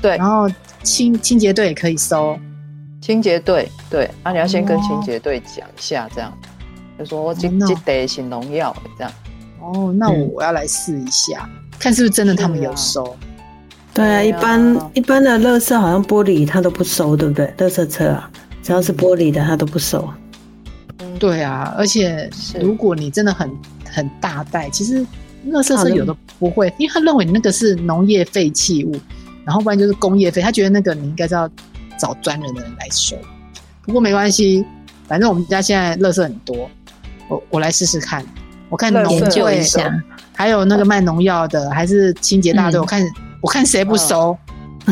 [0.00, 0.48] 对然后
[0.82, 2.38] 清清洁队也可以收。
[3.02, 6.32] 清洁队，对，啊，你要先跟哦清洁队讲一下，这样
[6.96, 9.12] 就说我这哦那这得是农药，这样。
[9.60, 11.48] 哦，那嗯我要来试一下，
[11.80, 13.04] 看是不是真的他们有收。
[13.92, 17.52] 对啊，对啊一般一般的垃圾好像玻璃它都不收，对不对？
[17.58, 18.30] 垃圾车啊，
[18.62, 20.08] 只要是玻璃的它都不收。
[21.00, 23.50] 嗯，对啊，而且如果你真的很
[23.84, 25.04] 很大袋，其实
[25.48, 28.94] 垃圾车有的不会，因为他认为你那个是农业废弃物，
[29.44, 31.50] 然后不然就是工业废，他觉得那个你应该是要
[31.98, 33.16] 找专人的人来收。
[33.84, 34.64] 不过没关系，
[35.08, 36.70] 反正我们家现在垃圾很多，
[37.28, 38.24] 我我来试试看，
[38.68, 39.92] 我看农一下，
[40.34, 43.06] 还有那个卖农药的，还是清洁大队，嗯我看
[43.40, 44.36] 我看谁不收。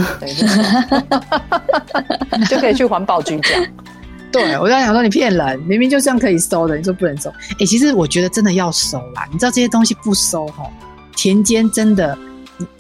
[2.49, 3.51] 就可以去环保局讲。
[4.31, 7.29] 对，我在想说你骗人，明明就这样可以收的，你说不能收。
[7.59, 10.71] 哎、其实我觉得真的要收啦，你知道这些东西不收哈，
[11.17, 12.17] 田间真的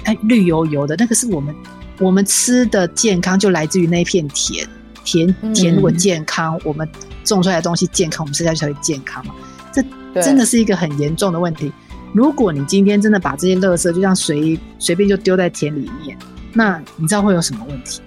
[0.04, 1.52] 哎绿油油的，那个是我们
[2.00, 4.66] 我们吃的健康就来自于那一片田，
[5.04, 6.88] 田嗯田如果健康，我们
[7.22, 9.34] 种出来的东西健康，我们吃下去才会健康嘛。
[9.70, 9.84] 这
[10.22, 11.70] 真的是一个很严重的问题。
[12.12, 16.16] 如果你今天真的把这些垃圾就这样随随便就丢在田里面，
[16.52, 18.00] 那你知道会有什么问题？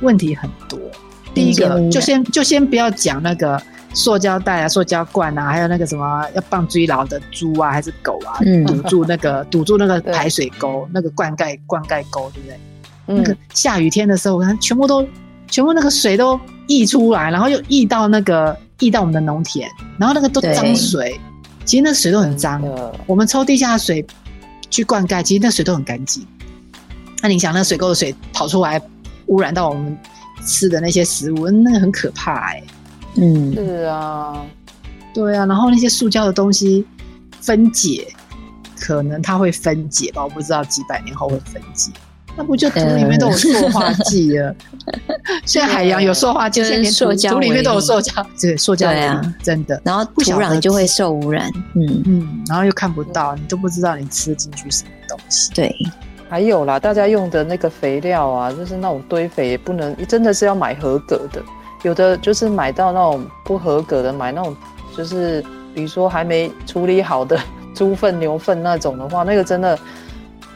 [0.00, 0.78] 问题很多。
[1.34, 3.60] 第一个就先就先不要讲那个
[3.92, 12.56] 塑胶袋啊、塑胶罐啊，还有那个什么要放追牢的猪啊还是狗啊，嗯堵住那个堵住那个排水沟、那个灌溉灌溉沟，对不对？
[13.14, 15.06] 那个嗯，下雨天的时候，我看全部都
[15.48, 21.20] 全部那个水都溢出来，然后又溢到那个溢到我们的农田，然后那个都脏水，
[21.64, 22.60] 其实那水都很脏。
[22.60, 22.94] 的。
[23.06, 24.04] 我们抽地下水
[24.70, 26.26] 去灌溉，其实那水都很干净。
[27.22, 28.80] 那你想，那水沟的水跑出来，
[29.26, 29.96] 污染到我们
[30.44, 32.62] 吃的那些食物，那个很可怕哎、
[33.16, 34.44] 嗯，是啊，
[35.14, 36.84] 对啊，然后那些塑胶的东西
[37.40, 38.08] 分解，
[38.80, 41.92] 可能它会分解吧，我不知道几百年后会分解。
[42.34, 44.54] 那不就土里面都有塑化剂了？
[45.44, 46.92] 现在海洋有塑化剂，现在连
[47.30, 49.80] 土里面都有塑胶，对，塑胶啊真的。
[49.84, 55.52] 然后土壤就会受污染，嗯，嗯，然后又看不到，你都不知道你吃进去什么东西。
[55.52, 55.74] 对，
[56.28, 61.42] 还有啦，大家用的那个肥料啊，就是那种堆肥，也不能真的是要买合格的，
[61.82, 64.56] 有的就是买到那种不合格的，买那种
[64.96, 67.38] 就是比如说还没处理好的
[67.74, 69.78] 猪粪、牛粪那种的话，那个真的。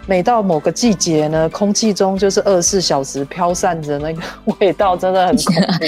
[0.06, 4.22] 每到某个季节呢，空气中就是二十四小时飘散着那个
[4.60, 5.84] 味道，真的很恐怖。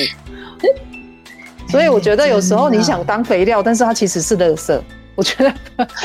[1.70, 4.80] 所以我觉得有时候你想当肥料，但是它其实是垃圾，
[5.14, 5.54] 我觉得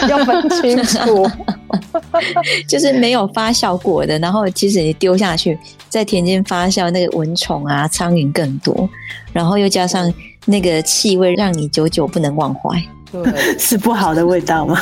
[0.08, 1.30] 要分清楚。
[2.68, 5.58] 就是没有发酵过的，然后其实你丢下去，
[5.90, 8.88] 在田间发酵，那个蚊虫啊、苍蝇更多，
[9.32, 10.14] 然后又加上
[10.46, 12.70] 那个气味，让你久久不能忘怀。
[13.22, 14.82] 对，是不好的味道吗？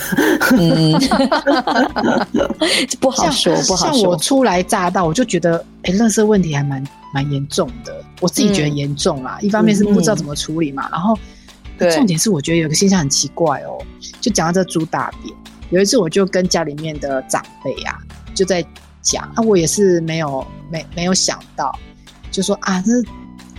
[0.58, 0.94] 嗯，
[3.02, 4.18] 不好说，不好像我说。
[4.18, 6.82] 初来乍到，我就觉得，哎、垃圾问题还蛮
[7.14, 7.94] 蛮严重的。
[8.22, 11.18] 我自己觉得嗯严重啦，一方面是不知道怎么处理嘛，然后
[11.94, 13.78] 重点是我觉得有个现象很奇怪哦，
[14.22, 15.36] 就讲到这猪大便，
[15.72, 17.98] 有一次我就跟家里面的长辈啊，
[18.34, 18.66] 就在
[19.02, 21.78] 讲啊，我也是没有没没有想到，
[22.32, 22.92] 就说啊，这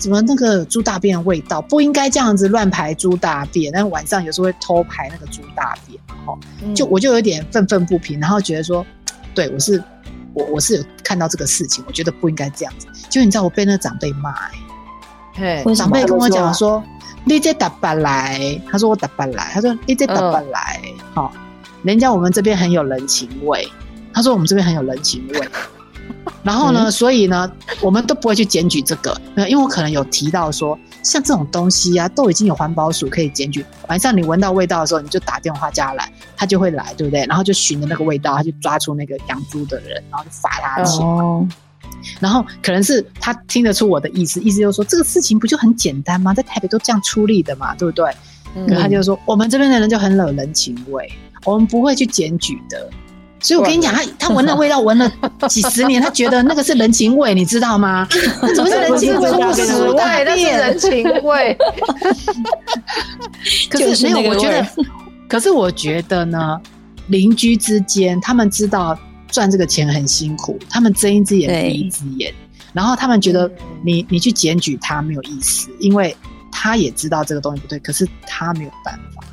[0.03, 6.37] 怎么那个猪大便的味道不应该这样子乱排猪大便，但晚上有时候会偷排那个猪大便，哦，
[6.75, 8.85] 就我就有点愤愤不平，然后觉得说，
[9.33, 9.81] 对我是
[10.35, 14.59] 我我是有看到这个事情，我觉得不应该这样子，就你知道我被那个长辈骂、欸，
[15.35, 15.63] 嘿。
[15.65, 15.89] 为什么？
[15.89, 16.83] 长辈跟我讲说，
[17.25, 20.83] 你这打巴来，他说我打巴来，他说你这打巴来，
[21.15, 21.33] 好、
[21.85, 23.69] 人家我们这边很有人情味，
[24.13, 25.49] 他说我们这边很有人情味。
[26.43, 27.51] 然后呢，所以呢，
[27.81, 33.65] 我们都不会去检举这个，呃因为我可能有提到说，像这种东西啊，都已经有环保署可以检举。
[33.89, 37.25] 晚上你闻到味道的时候，你就打电话叫他来，他就会来，对不对？
[37.27, 41.07] 然后就循着那个味道，他就抓出那个养猪的人，然后就罚他钱。
[41.07, 41.47] 哦，
[42.19, 46.35] 然后可能是他听得出我的意思，意思就是说这个事情不就很简单吗？
[46.35, 48.11] 在台北都这样出力的嘛，对不对？
[48.55, 51.11] 嗯可他就说我们这边的人就很惹人情味，
[51.45, 52.91] 我们不会去检举的。
[53.43, 55.11] 所以我跟你讲，他他闻那 味道闻了
[55.49, 58.07] 几十年，他觉得那个是人情味，你知道吗？
[58.41, 59.31] 那怎么是人情味？
[59.31, 61.59] 猪屎屎味，那是人情味。
[63.69, 64.67] 可就是没有，那个我觉得
[65.29, 66.61] 可是我觉得呢，
[67.09, 68.97] 邻居之间他们知道
[69.29, 72.33] 赚这个钱很辛苦，他们睁一只眼对闭一只眼，
[72.73, 73.53] 然后他们觉得嗯
[73.85, 76.17] 你你去检举他没有意思，因为
[76.53, 79.25] 他也知道这个东西不对，可是他没有办法。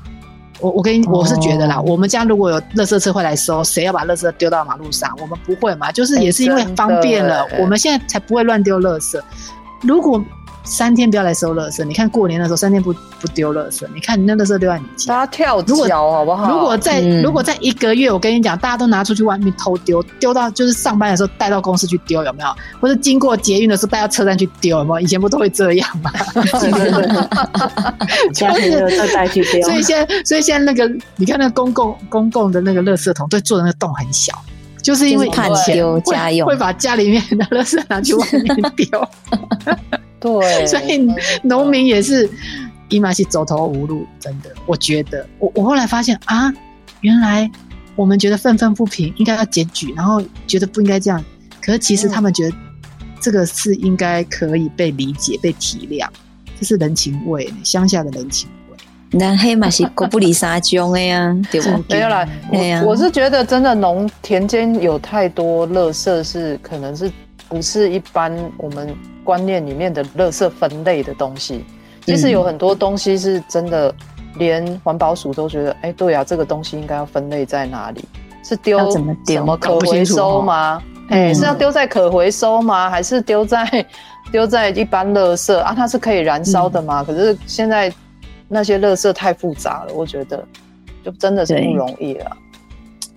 [0.60, 5.14] 我我跟你我是觉得啦，哦我们家如果有垃圾车会来收，谁要把垃圾丢到马路上？
[5.22, 9.20] 我们不会嘛，就是哎也是因为方便了，哎我们现在才不会乱丢垃圾。
[9.82, 10.22] 如果
[10.64, 16.52] 三天不要来收垃圾，你看过年的时候三天不不丢垃圾，你看你那垃圾丢在你家，大家跳如果脚好不好？
[16.52, 22.50] 如果在、嗯如果在一个月，我跟你讲，大家都拿出去外面偷丢，丢到就是上班的时候带到公司去丢，有没有？
[22.80, 25.00] 或者经过捷运的时候带到车站去丢，有没有？
[25.00, 26.12] 以前不都会这样吗？
[26.34, 29.62] 对对对，家庭的再带去丢。
[29.68, 34.34] 所以现在，所以现在那个，你看那个公共公共的那个垃圾桶，对做的那个洞很小，
[34.82, 39.08] 就是因为怕前丢会家用会把家里面的垃圾拿去外面丢，
[40.20, 41.08] 对，所以
[41.44, 42.30] 农民也是
[42.90, 46.52] 伊玛西走投无路，真的，我觉得，我我后来发现啊，
[47.02, 47.50] 原来
[47.96, 51.24] 我们觉得愤愤不平，应该要检举，然后觉得不应该这样，
[51.62, 52.56] 可是其实他们觉得
[53.22, 56.08] 这个是应该可以被理解、被体谅，
[56.60, 58.78] 这是人情味，乡下的人情味。
[59.12, 61.70] 那黑马是狗不理沙中的呀，对不？
[61.90, 67.12] 没有啦，对呀我我是觉得真的农田间有太多垃圾是可能是
[67.48, 68.96] 不是一般我们
[69.30, 71.64] 观念里面的垃圾分类的东西。
[72.04, 73.94] 其实有很多东西是真的，
[74.38, 78.04] 连环保署都觉得，哎、对啊，这个东西应该要分类在哪里？
[78.44, 80.82] 是丢怎么丢什么可回收吗？
[81.10, 82.90] 哎、嗯是要丢在可回收吗？
[82.90, 83.86] 还是丢在
[84.32, 85.76] 丢在一般垃圾啊？
[85.76, 87.04] 它是可以燃烧的吗？
[87.04, 87.94] 可是现在
[88.48, 90.44] 那些垃圾太复杂了，我觉得
[91.06, 92.36] 就真的是不容易了。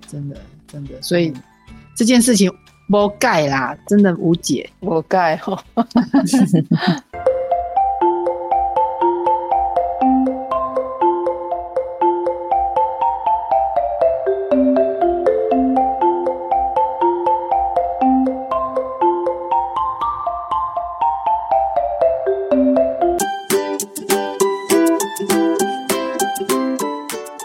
[0.07, 0.37] 真的
[0.71, 1.33] 真的，所以
[1.97, 2.53] 这件事情
[2.93, 4.69] 无盖啦，真的无解。
[4.81, 5.59] 我盖吼，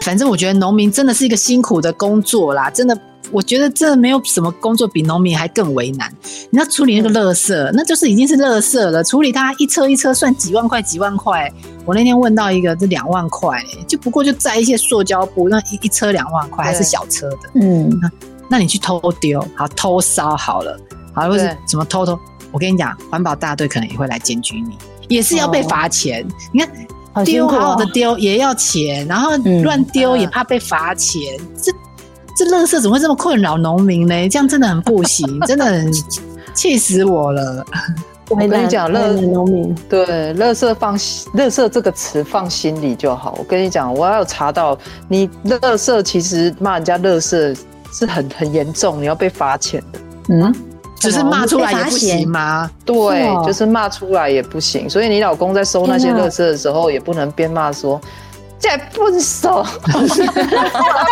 [0.02, 2.98] 反正我觉得农民真的是一个辛苦的工作啦，真的，
[3.30, 6.12] 我觉得真的没有什么工作比农民还更为难。
[6.50, 11.52] 你要处理那个垃圾，那就是已经是垃圾了，处理它一车一车算几万块几万块。
[11.84, 17.50] 我那天问到一个，这两万块，就不过就载一些塑胶布，那一一车两万块，还是小车的。
[17.54, 17.90] 嗯，
[18.48, 20.78] 那你去偷丢，好偷烧好了，
[21.14, 22.18] 好，或是对怎么偷偷？
[22.50, 26.26] 我跟你讲，环保大队可能也会来检举你，也是要被罚钱。
[26.52, 27.90] 你看丢好好的哦。
[27.92, 31.70] 丢也要钱，然后嗯乱丢嗯也怕被罚钱，这
[32.38, 34.28] 这垃圾怎么会这么困扰农民呢？
[34.28, 35.92] 这样真的很不行，真的很
[36.54, 37.66] 气死我了。
[38.28, 40.06] 我跟你讲，垃农民，对
[40.38, 43.34] “垃圾放心”“垃圾”这个词放心里就好。
[43.40, 47.58] 我跟你讲，我要有查到，你垃圾其实骂人家垃圾
[47.90, 49.98] 是很很严重，你要被罚钱的。
[50.28, 50.54] 嗯，
[51.00, 52.70] 只是骂出来也不行吗？
[52.84, 54.88] 对，就是骂出来也不行。
[54.88, 58.00] 所以你老公在收那些垃圾的时候，也不能边骂说。
[58.58, 59.92] 这笨手，他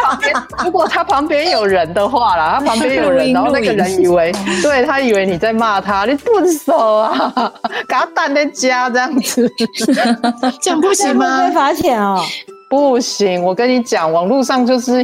[0.02, 4.32] 旁边如果他旁边有人的话啦，他旁边有人，然后那个人以为，
[4.62, 7.32] 对他以为你在骂他，你笨手啊，
[7.88, 9.50] 给他蛋在家这样子，
[10.60, 11.52] 这样不行会吗会？
[11.52, 12.20] 罚钱哦。
[12.68, 15.00] 不行，我跟你讲，网络上就是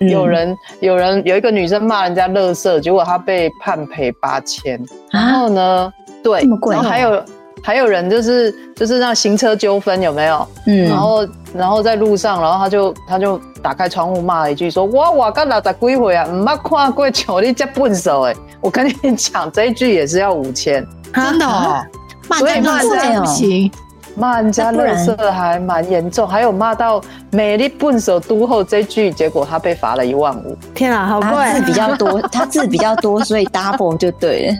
[0.00, 0.08] 嗯。
[0.08, 4.76] 有人、有人有一个女生骂人家垃圾，结果她被判赔八千。
[5.12, 5.92] 然啊，后呢，
[6.24, 7.22] 对然后还有
[7.62, 10.46] 还有人就是就是那行车纠纷有没有？
[10.66, 21.80] 嗯然后然后在路上，然后他就他就打开窗户骂了一句说：“哇我刚六十几回啊，唔捌看过像你这笨手哎！”我跟你讲，这一句也是要五千，真的哦，
[22.28, 23.70] 骂所以骂人不行，
[24.16, 30.56] 骂人家那不然垃圾还蛮严重，还有骂到美丽笨手都后这句，结果他被罚了一万五。
[30.74, 31.64] 天啊，好贵他字啊！
[31.66, 34.56] 比较多，他字比较多，所以 double 就对了。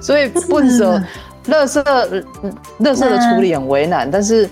[0.00, 0.98] 所以笨手、
[1.46, 2.06] 垃圾、呃
[2.80, 4.48] 垃圾的处理很为难，但是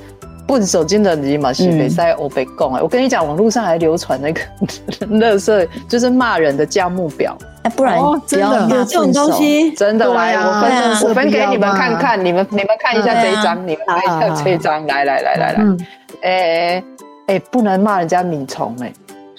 [0.46, 4.40] 不手真的你嘛是北塞欧北贡哎，我跟你讲，网络上还流传那个
[5.18, 10.60] 垃圾就是骂人的价目表，哎不然哦不要真的有这种东西，真的来，啊。
[10.62, 15.78] 我分、我分给你们看看，你们你们看一下这一张，你们看一下这一张，来来来来来，嗯，
[16.22, 16.84] 哎哎
[17.28, 18.92] 哎，不能骂人家米虫哎，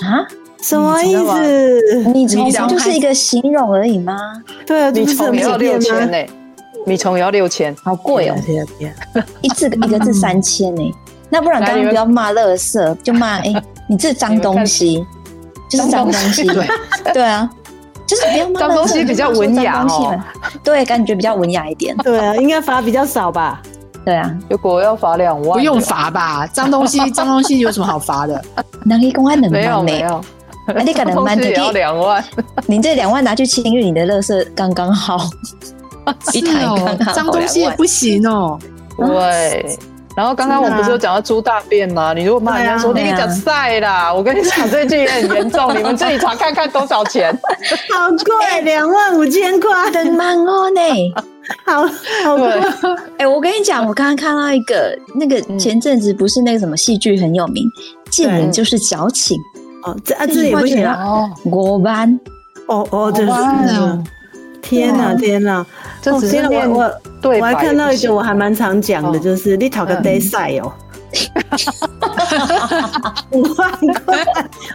[0.08, 0.26] 啊？
[0.62, 2.04] 什么意思？
[2.14, 4.16] 你从你讲不就是一个形容而已吗？
[4.66, 6.10] 对啊，这米虫也要六千？
[6.12, 6.18] 呢，
[6.86, 10.92] 米虫也要六千，好贵哦，天啊天啊一字一个字三千呢。
[11.30, 13.54] 那不然刚刚不要骂乐色，就骂 哎，
[13.88, 15.06] 你这脏东西，
[15.70, 16.44] 就是脏东西。
[16.46, 16.68] 对，
[17.14, 17.50] 对啊，
[18.06, 19.86] 就是不要骂垃圾脏东西比较文雅
[20.64, 21.96] 对，感觉比较文雅一点。
[21.98, 23.62] 对啊，应该罚比较少吧？
[24.04, 26.48] 对啊，如果要罚两万，不用，罚吧？
[26.48, 28.44] 脏东西， 脏东西有什么好罚的？
[28.84, 29.84] 哪里公安能没有？
[29.84, 30.20] 没有，
[30.68, 32.24] 那你可能 蛮要，两万，
[32.66, 35.30] 你这两万拿去清运你的垃圾刚刚好，
[36.34, 38.60] 一台是哦刚刚好脏东西也不行哦。
[38.98, 39.78] 对。
[40.14, 42.14] 然后刚刚我们不是有讲到猪大便吗？
[42.14, 47.32] 你如果骂人家说对啊你讲晒啦，我跟你讲这句也很严重， 你们自己查看看多少钱。
[47.94, 50.82] 好贵，两万五千块，很忙哦呢。
[51.66, 51.88] 好
[52.26, 52.62] 好贵。
[53.20, 57.66] 哎、我跟你讲，我刚刚看到一个，那个前阵子不是那个什么戏剧很有名，
[58.12, 59.38] 贱人就是矫情，
[59.84, 61.00] 哦，这啊这也不行啊！
[61.02, 62.20] 哦，我班
[62.68, 63.74] 哦哦，这哇是
[64.62, 65.66] 天哪天哪！
[66.02, 70.72] 这只是哦天哪我我对我还看到一个我还蛮常讲的，哦就是你讨个 day 赛哦，
[73.32, 73.72] 五万
[74.06, 74.26] 块，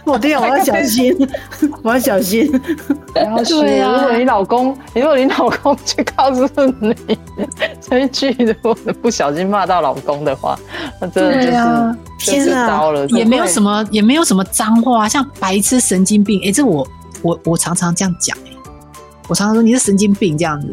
[0.05, 1.15] 我天啊，我要小心，
[1.83, 2.49] 我要小心。
[3.13, 3.61] 不要学。
[3.61, 6.47] 对啊如果你老公，如果你老公去告诉
[6.79, 6.95] 你
[7.81, 10.57] 这一句，如果不小心骂到老公的话，
[11.01, 11.51] 那真的就是、
[12.19, 13.49] 天啊糟了，也没有么。
[13.49, 16.39] 什么，也没有什么脏话，像白痴、神经病。
[16.45, 16.87] 哎、这我
[17.23, 18.51] 我我常常这样讲、哎，
[19.27, 20.67] 我常常说你是神经病这样子，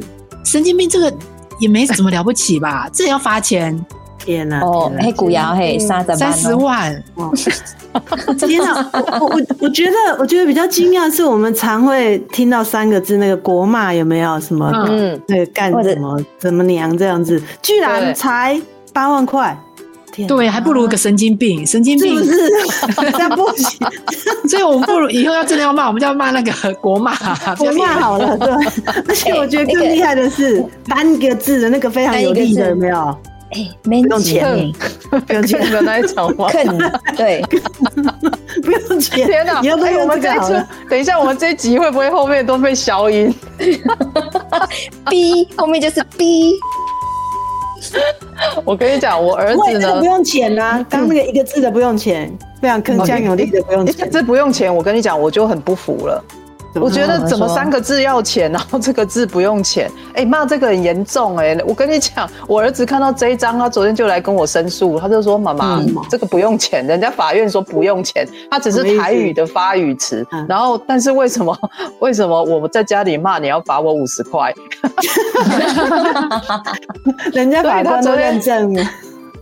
[0.45, 1.13] 神经病这个
[1.59, 2.89] 也没什么了不起吧？
[2.93, 3.85] 这也要罚钱。
[4.17, 4.61] 天哪！
[4.61, 6.91] 哦，黑古窑嘿，三十三十万。
[7.15, 7.31] 哦，
[8.41, 8.89] 天哪！
[8.95, 14.41] 我我我我觉得我觉得比较惊讶是我们常会听到三个字那个国骂有没有？
[14.41, 15.13] 什么嗯。
[15.13, 18.59] 嗯，那个干什么怎么娘这样子，居然才
[18.95, 19.55] 八万块，
[20.29, 23.03] 对，还不如个神经病，神经病是不。
[23.03, 23.11] 是？
[23.13, 23.79] 这样不行，
[24.49, 27.15] 所以我们不如以后要真的要骂，我们就要骂那个 国骂，
[27.57, 28.53] 不我要骂好了，对。
[29.09, 33.17] 而且我觉得更厉害的是单个字的那个非常有力的，有没有？
[33.51, 34.73] 哎，没不用钱哎，
[35.21, 36.49] 不用钱看，的那一种吗？
[36.51, 36.77] 坑，
[37.17, 37.41] 对，
[38.63, 39.25] 不用钱。
[39.29, 39.61] 天哪！
[39.61, 40.37] 你要不我用们这一
[40.91, 43.33] 等一下，我们这一集会不会后面都被消音
[45.09, 46.55] ？B 后面就是 B，
[48.65, 54.11] 我跟你讲，我儿子呢不用钱啊，刚刚那个一个字的不用钱，非常铿锵有力的不用钱。
[54.11, 56.25] 这不用钱，我跟你讲，我就很不服了。
[56.75, 59.91] 我觉得怎么三个字要钱，然后这个字不用钱？
[60.15, 70.27] 哎、骂这个很严重哎、我跟你讲，我儿子看到这一张，他昨天就来跟我申诉，他就说：“妈妈，嗯这个不用钱，人家法院说不用钱，他只是台语的发语词。
[70.33, 71.57] 嗯然后，但是为什么
[72.01, 74.53] 为什么我在家里骂你要罚我五十块？
[77.33, 78.85] 人家法官都认证了，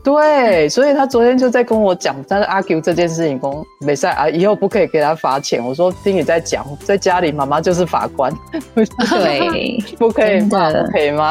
[0.04, 5.64] 对，所以他昨天就在跟我讲，他在 argue 这件事情，公没事啊，以后不可以给他罚钱。
[5.64, 8.32] 我说听你在讲，在家里妈妈就是法官，
[8.74, 11.30] 对， 不可以骂，可以骂。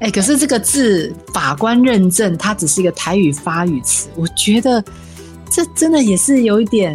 [0.00, 4.82] 哎、可是这个字法官认证，它只是一个台语发语词，我觉得
[5.50, 6.94] 这真的也是有一点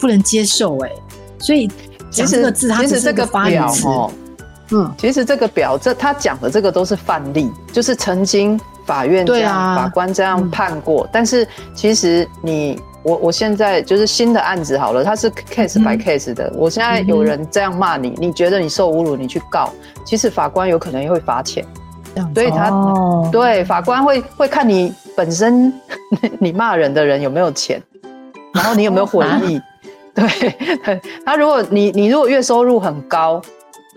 [0.00, 0.90] 不能接受哎、
[1.38, 1.68] 所以
[2.10, 4.10] 讲这个字，它实这个表发语词，哦，
[4.70, 11.08] 嗯，其实这个表，这他讲的这个都是范例，就是曾经法院这样，啊法官这样嗯判过。
[11.12, 16.52] 但是其实你我我现在就是新的案子好了，它是 case 嗯 by case 的。
[16.56, 19.70] 我现在有人这样骂你，你觉得你受侮辱，你去告，
[20.04, 21.64] 其实法官有可能也会罚钱。
[22.32, 25.72] 所以他、哦，对法官会会看你本身
[26.38, 27.82] 你骂人的人有没有钱，
[28.54, 29.60] 然后你有没有悔意。
[30.14, 33.42] 对，他如果你你如果月收入很高，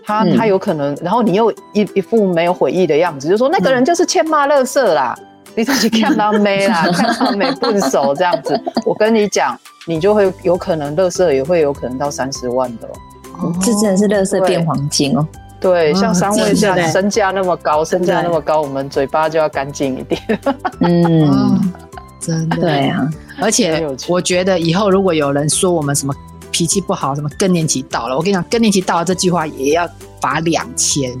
[0.08, 5.14] 他嗯他有可能，然后你又一一副没有悔意的样子，就说那个人就是欠骂乐色啦，
[5.54, 9.54] 你自己看到没啦， 看到没笨手这样子，我跟你讲，
[9.86, 12.88] 你就会有可能乐色也会有可能到三十万的
[13.38, 13.52] 哦。
[13.60, 15.28] 这真的是垃圾变黄金哦。
[15.60, 20.22] 对，像三位真的下身价那么高，身价那么高，我们嘴巴就要干净一点。
[20.80, 21.72] 嗯，嗯，
[22.18, 22.56] 真的。
[22.56, 23.06] 对啊，
[23.42, 26.14] 而且我觉得以后如果有人说我们什么
[26.58, 29.88] 脾气不好，什么更年期到了，我跟你讲，更年期到了这句话也要
[30.20, 31.16] 罚两千。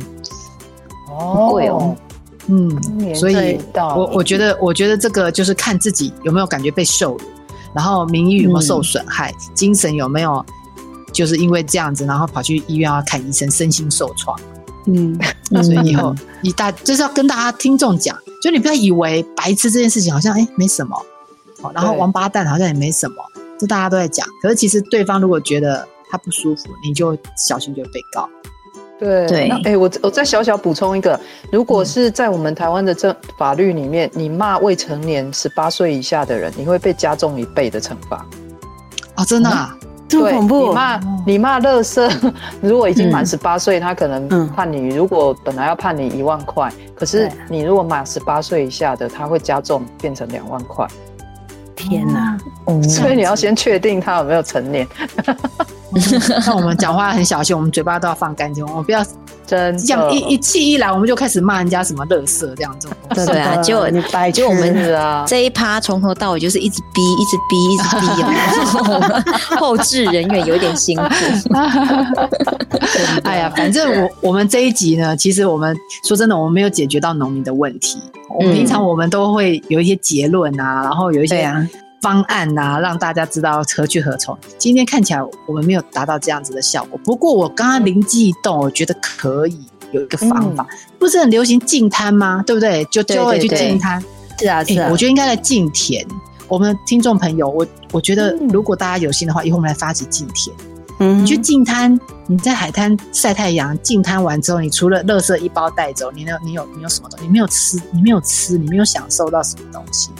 [1.08, 1.50] 哦。
[1.52, 1.96] 贵哦，
[2.48, 7.20] 嗯，所以我我觉得，我觉得这个就是看自己有没有感觉被受辱，
[7.72, 10.44] 然后名誉有没有受损害，精神有没有
[11.12, 14.36] 就是因为这样子，然后跑去医院要看医生，身心受创。
[14.86, 15.16] 嗯，
[15.62, 21.00] 所以以后你大就是要跟大家听众讲，就你不要以为白痴这件事情好像哎、没什么，
[21.62, 23.16] 哦，然后王八蛋好像也没什么，
[23.58, 24.26] 这大家都在讲。
[24.42, 28.28] 可是其实对方如果觉得他不舒服，你就小心就被告。
[28.98, 31.18] 对对那哎、我我再小小补充一个，
[31.52, 38.26] 如果是在我们台湾的这法律里面，你骂未成年十八岁以下的人，你会被加重一倍的惩罚。
[39.14, 39.78] 哦，真的、啊，
[40.08, 42.10] 这么恐怖你，骂你骂乐色，
[42.60, 50.84] 如果已经满嗯十八岁，他可能嗯判你，如果本来要判你一万块，可是你如果满十八岁以下的，他会加重变成两万块。
[51.78, 52.36] 天哪！
[52.64, 52.82] 哦。
[52.82, 54.86] 所以你要先确定他有没有成年，
[56.44, 59.02] 那我们讲话很小心，我们嘴巴都要放干净，我们不要
[59.48, 63.30] 真的这样一一气一来，我们就开始骂人家什么乐色这样这种东西。
[63.32, 64.74] 对啊，结果你白结果我们
[65.26, 69.24] 这一趴从头到尾就是一直逼，一直逼，一直逼啊，
[69.58, 71.04] 后置人员有一点辛苦。
[73.24, 75.74] 哎呀，反正我我们这一集呢，其实我们
[76.04, 77.98] 说真的，我们没有解决到农民的问题。
[78.38, 81.66] 我平常我们都会有一些结论啊，然后有一些啊
[82.00, 84.36] 方案啊，让大家知道何去何从。
[84.58, 89.58] 今天看起来我们没有达到这样子的效果，不过我刚刚灵机一动，我觉得可以
[89.92, 90.66] 有一个方法，
[90.98, 92.42] 不是很流行净滩吗？
[92.46, 92.84] 对不对？
[92.86, 94.00] 就就会去净滩。
[94.38, 96.06] 是啊是啊哎，我觉得应该来净田。
[96.46, 100.56] 我们的听众朋友，我我觉得如果大家有心的话，以后我们来发起竞田。
[101.00, 101.96] 嗯你去净滩，
[102.26, 107.26] 你在海滩晒太阳，净滩完之后，你除了垃圾一包带走，你有你有你有什么东西？
[107.26, 110.10] 你没有吃，你没有吃，你没有享受到什么东西。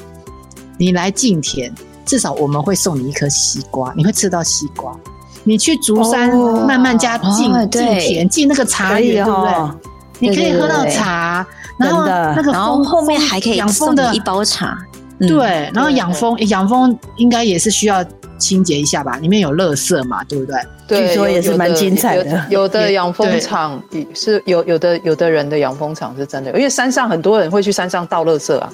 [0.78, 1.70] 你来进田，
[2.06, 4.96] 至少我们会送你一颗西瓜，你会吃到西瓜。
[5.44, 6.64] 你去竹山哦。
[6.66, 9.50] 慢慢加净哦净对田，进那个茶可以园，对不对？
[9.50, 9.74] 哦，
[10.18, 11.46] 你可以喝到茶，
[11.78, 14.78] 然后那个然后风后面还可以养蜂的送你一包茶，
[15.20, 18.04] 嗯，对，然后对养蜂，诶养蜂应该也是需要
[18.38, 20.56] 清洁一下吧，里面有垃圾嘛，对不对？
[20.86, 22.24] 对，据说也是蛮精彩的。
[22.50, 23.40] 有有有的也养蜂对。
[23.40, 23.82] 场
[24.14, 28.70] 是有有的有的人的养蜂场是真的，因为山上很多人会去山上倒垃圾啊。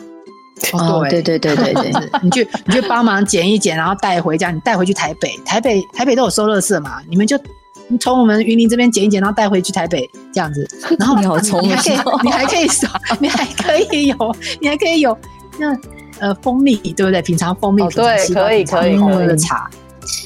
[0.72, 1.92] 哦，对对对对对，
[2.22, 7.38] 你去你去帮忙捡一捡，然后带回家，你带回去台北，台北台北都有收垃圾嘛，你们就
[8.00, 10.66] 从我们云林这边捡一捡，然后带回去台北这样子，
[10.98, 12.88] 然后你好聪明你还可以哦你还可以少，
[13.18, 15.16] 你还可以有，你还可以有
[15.58, 15.76] 那
[16.20, 17.20] 呃蜂蜜，对不对？
[17.20, 19.68] 品尝蜂蜜，可以可以红可以的茶。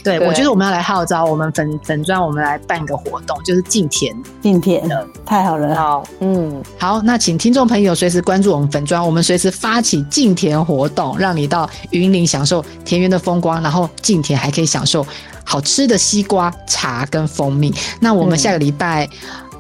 [0.03, 0.29] 对，对。
[0.29, 4.15] 我觉得我们要来号召我们粉粉砖，我们来办个活动，就是敬田。
[4.41, 5.07] 敬田的。
[5.25, 15.07] 太好了，好，嗯，好，那请听众朋友随时关注我们粉砖，我们随时发起敬田活动，让你到云林享受田园的风光，然后敬田还可以享受
[15.45, 17.75] 好吃的西瓜、茶跟蜂蜜。
[18.01, 19.09] 那我们下个礼拜、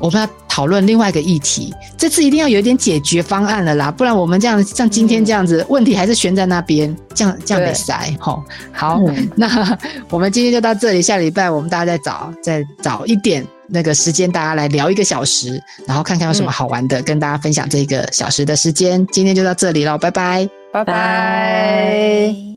[0.00, 8.42] 我们要讨论另外一个议题，这次一定要有一点解决方案了啦，不然我们这样像今天这样子，问题还是悬在那边，这样这样得对塞吼。
[8.72, 9.78] 好，嗯那
[10.10, 19.06] 我们今天就到这里，下礼拜我们大家再找再找一点那个时间，大家来聊一个小时，然后看看有什么好玩的，跟大家分享这个小时的时间。
[19.12, 20.48] 今天就到这里了，拜拜。
[20.72, 20.92] 拜拜。
[20.92, 22.47] 拜。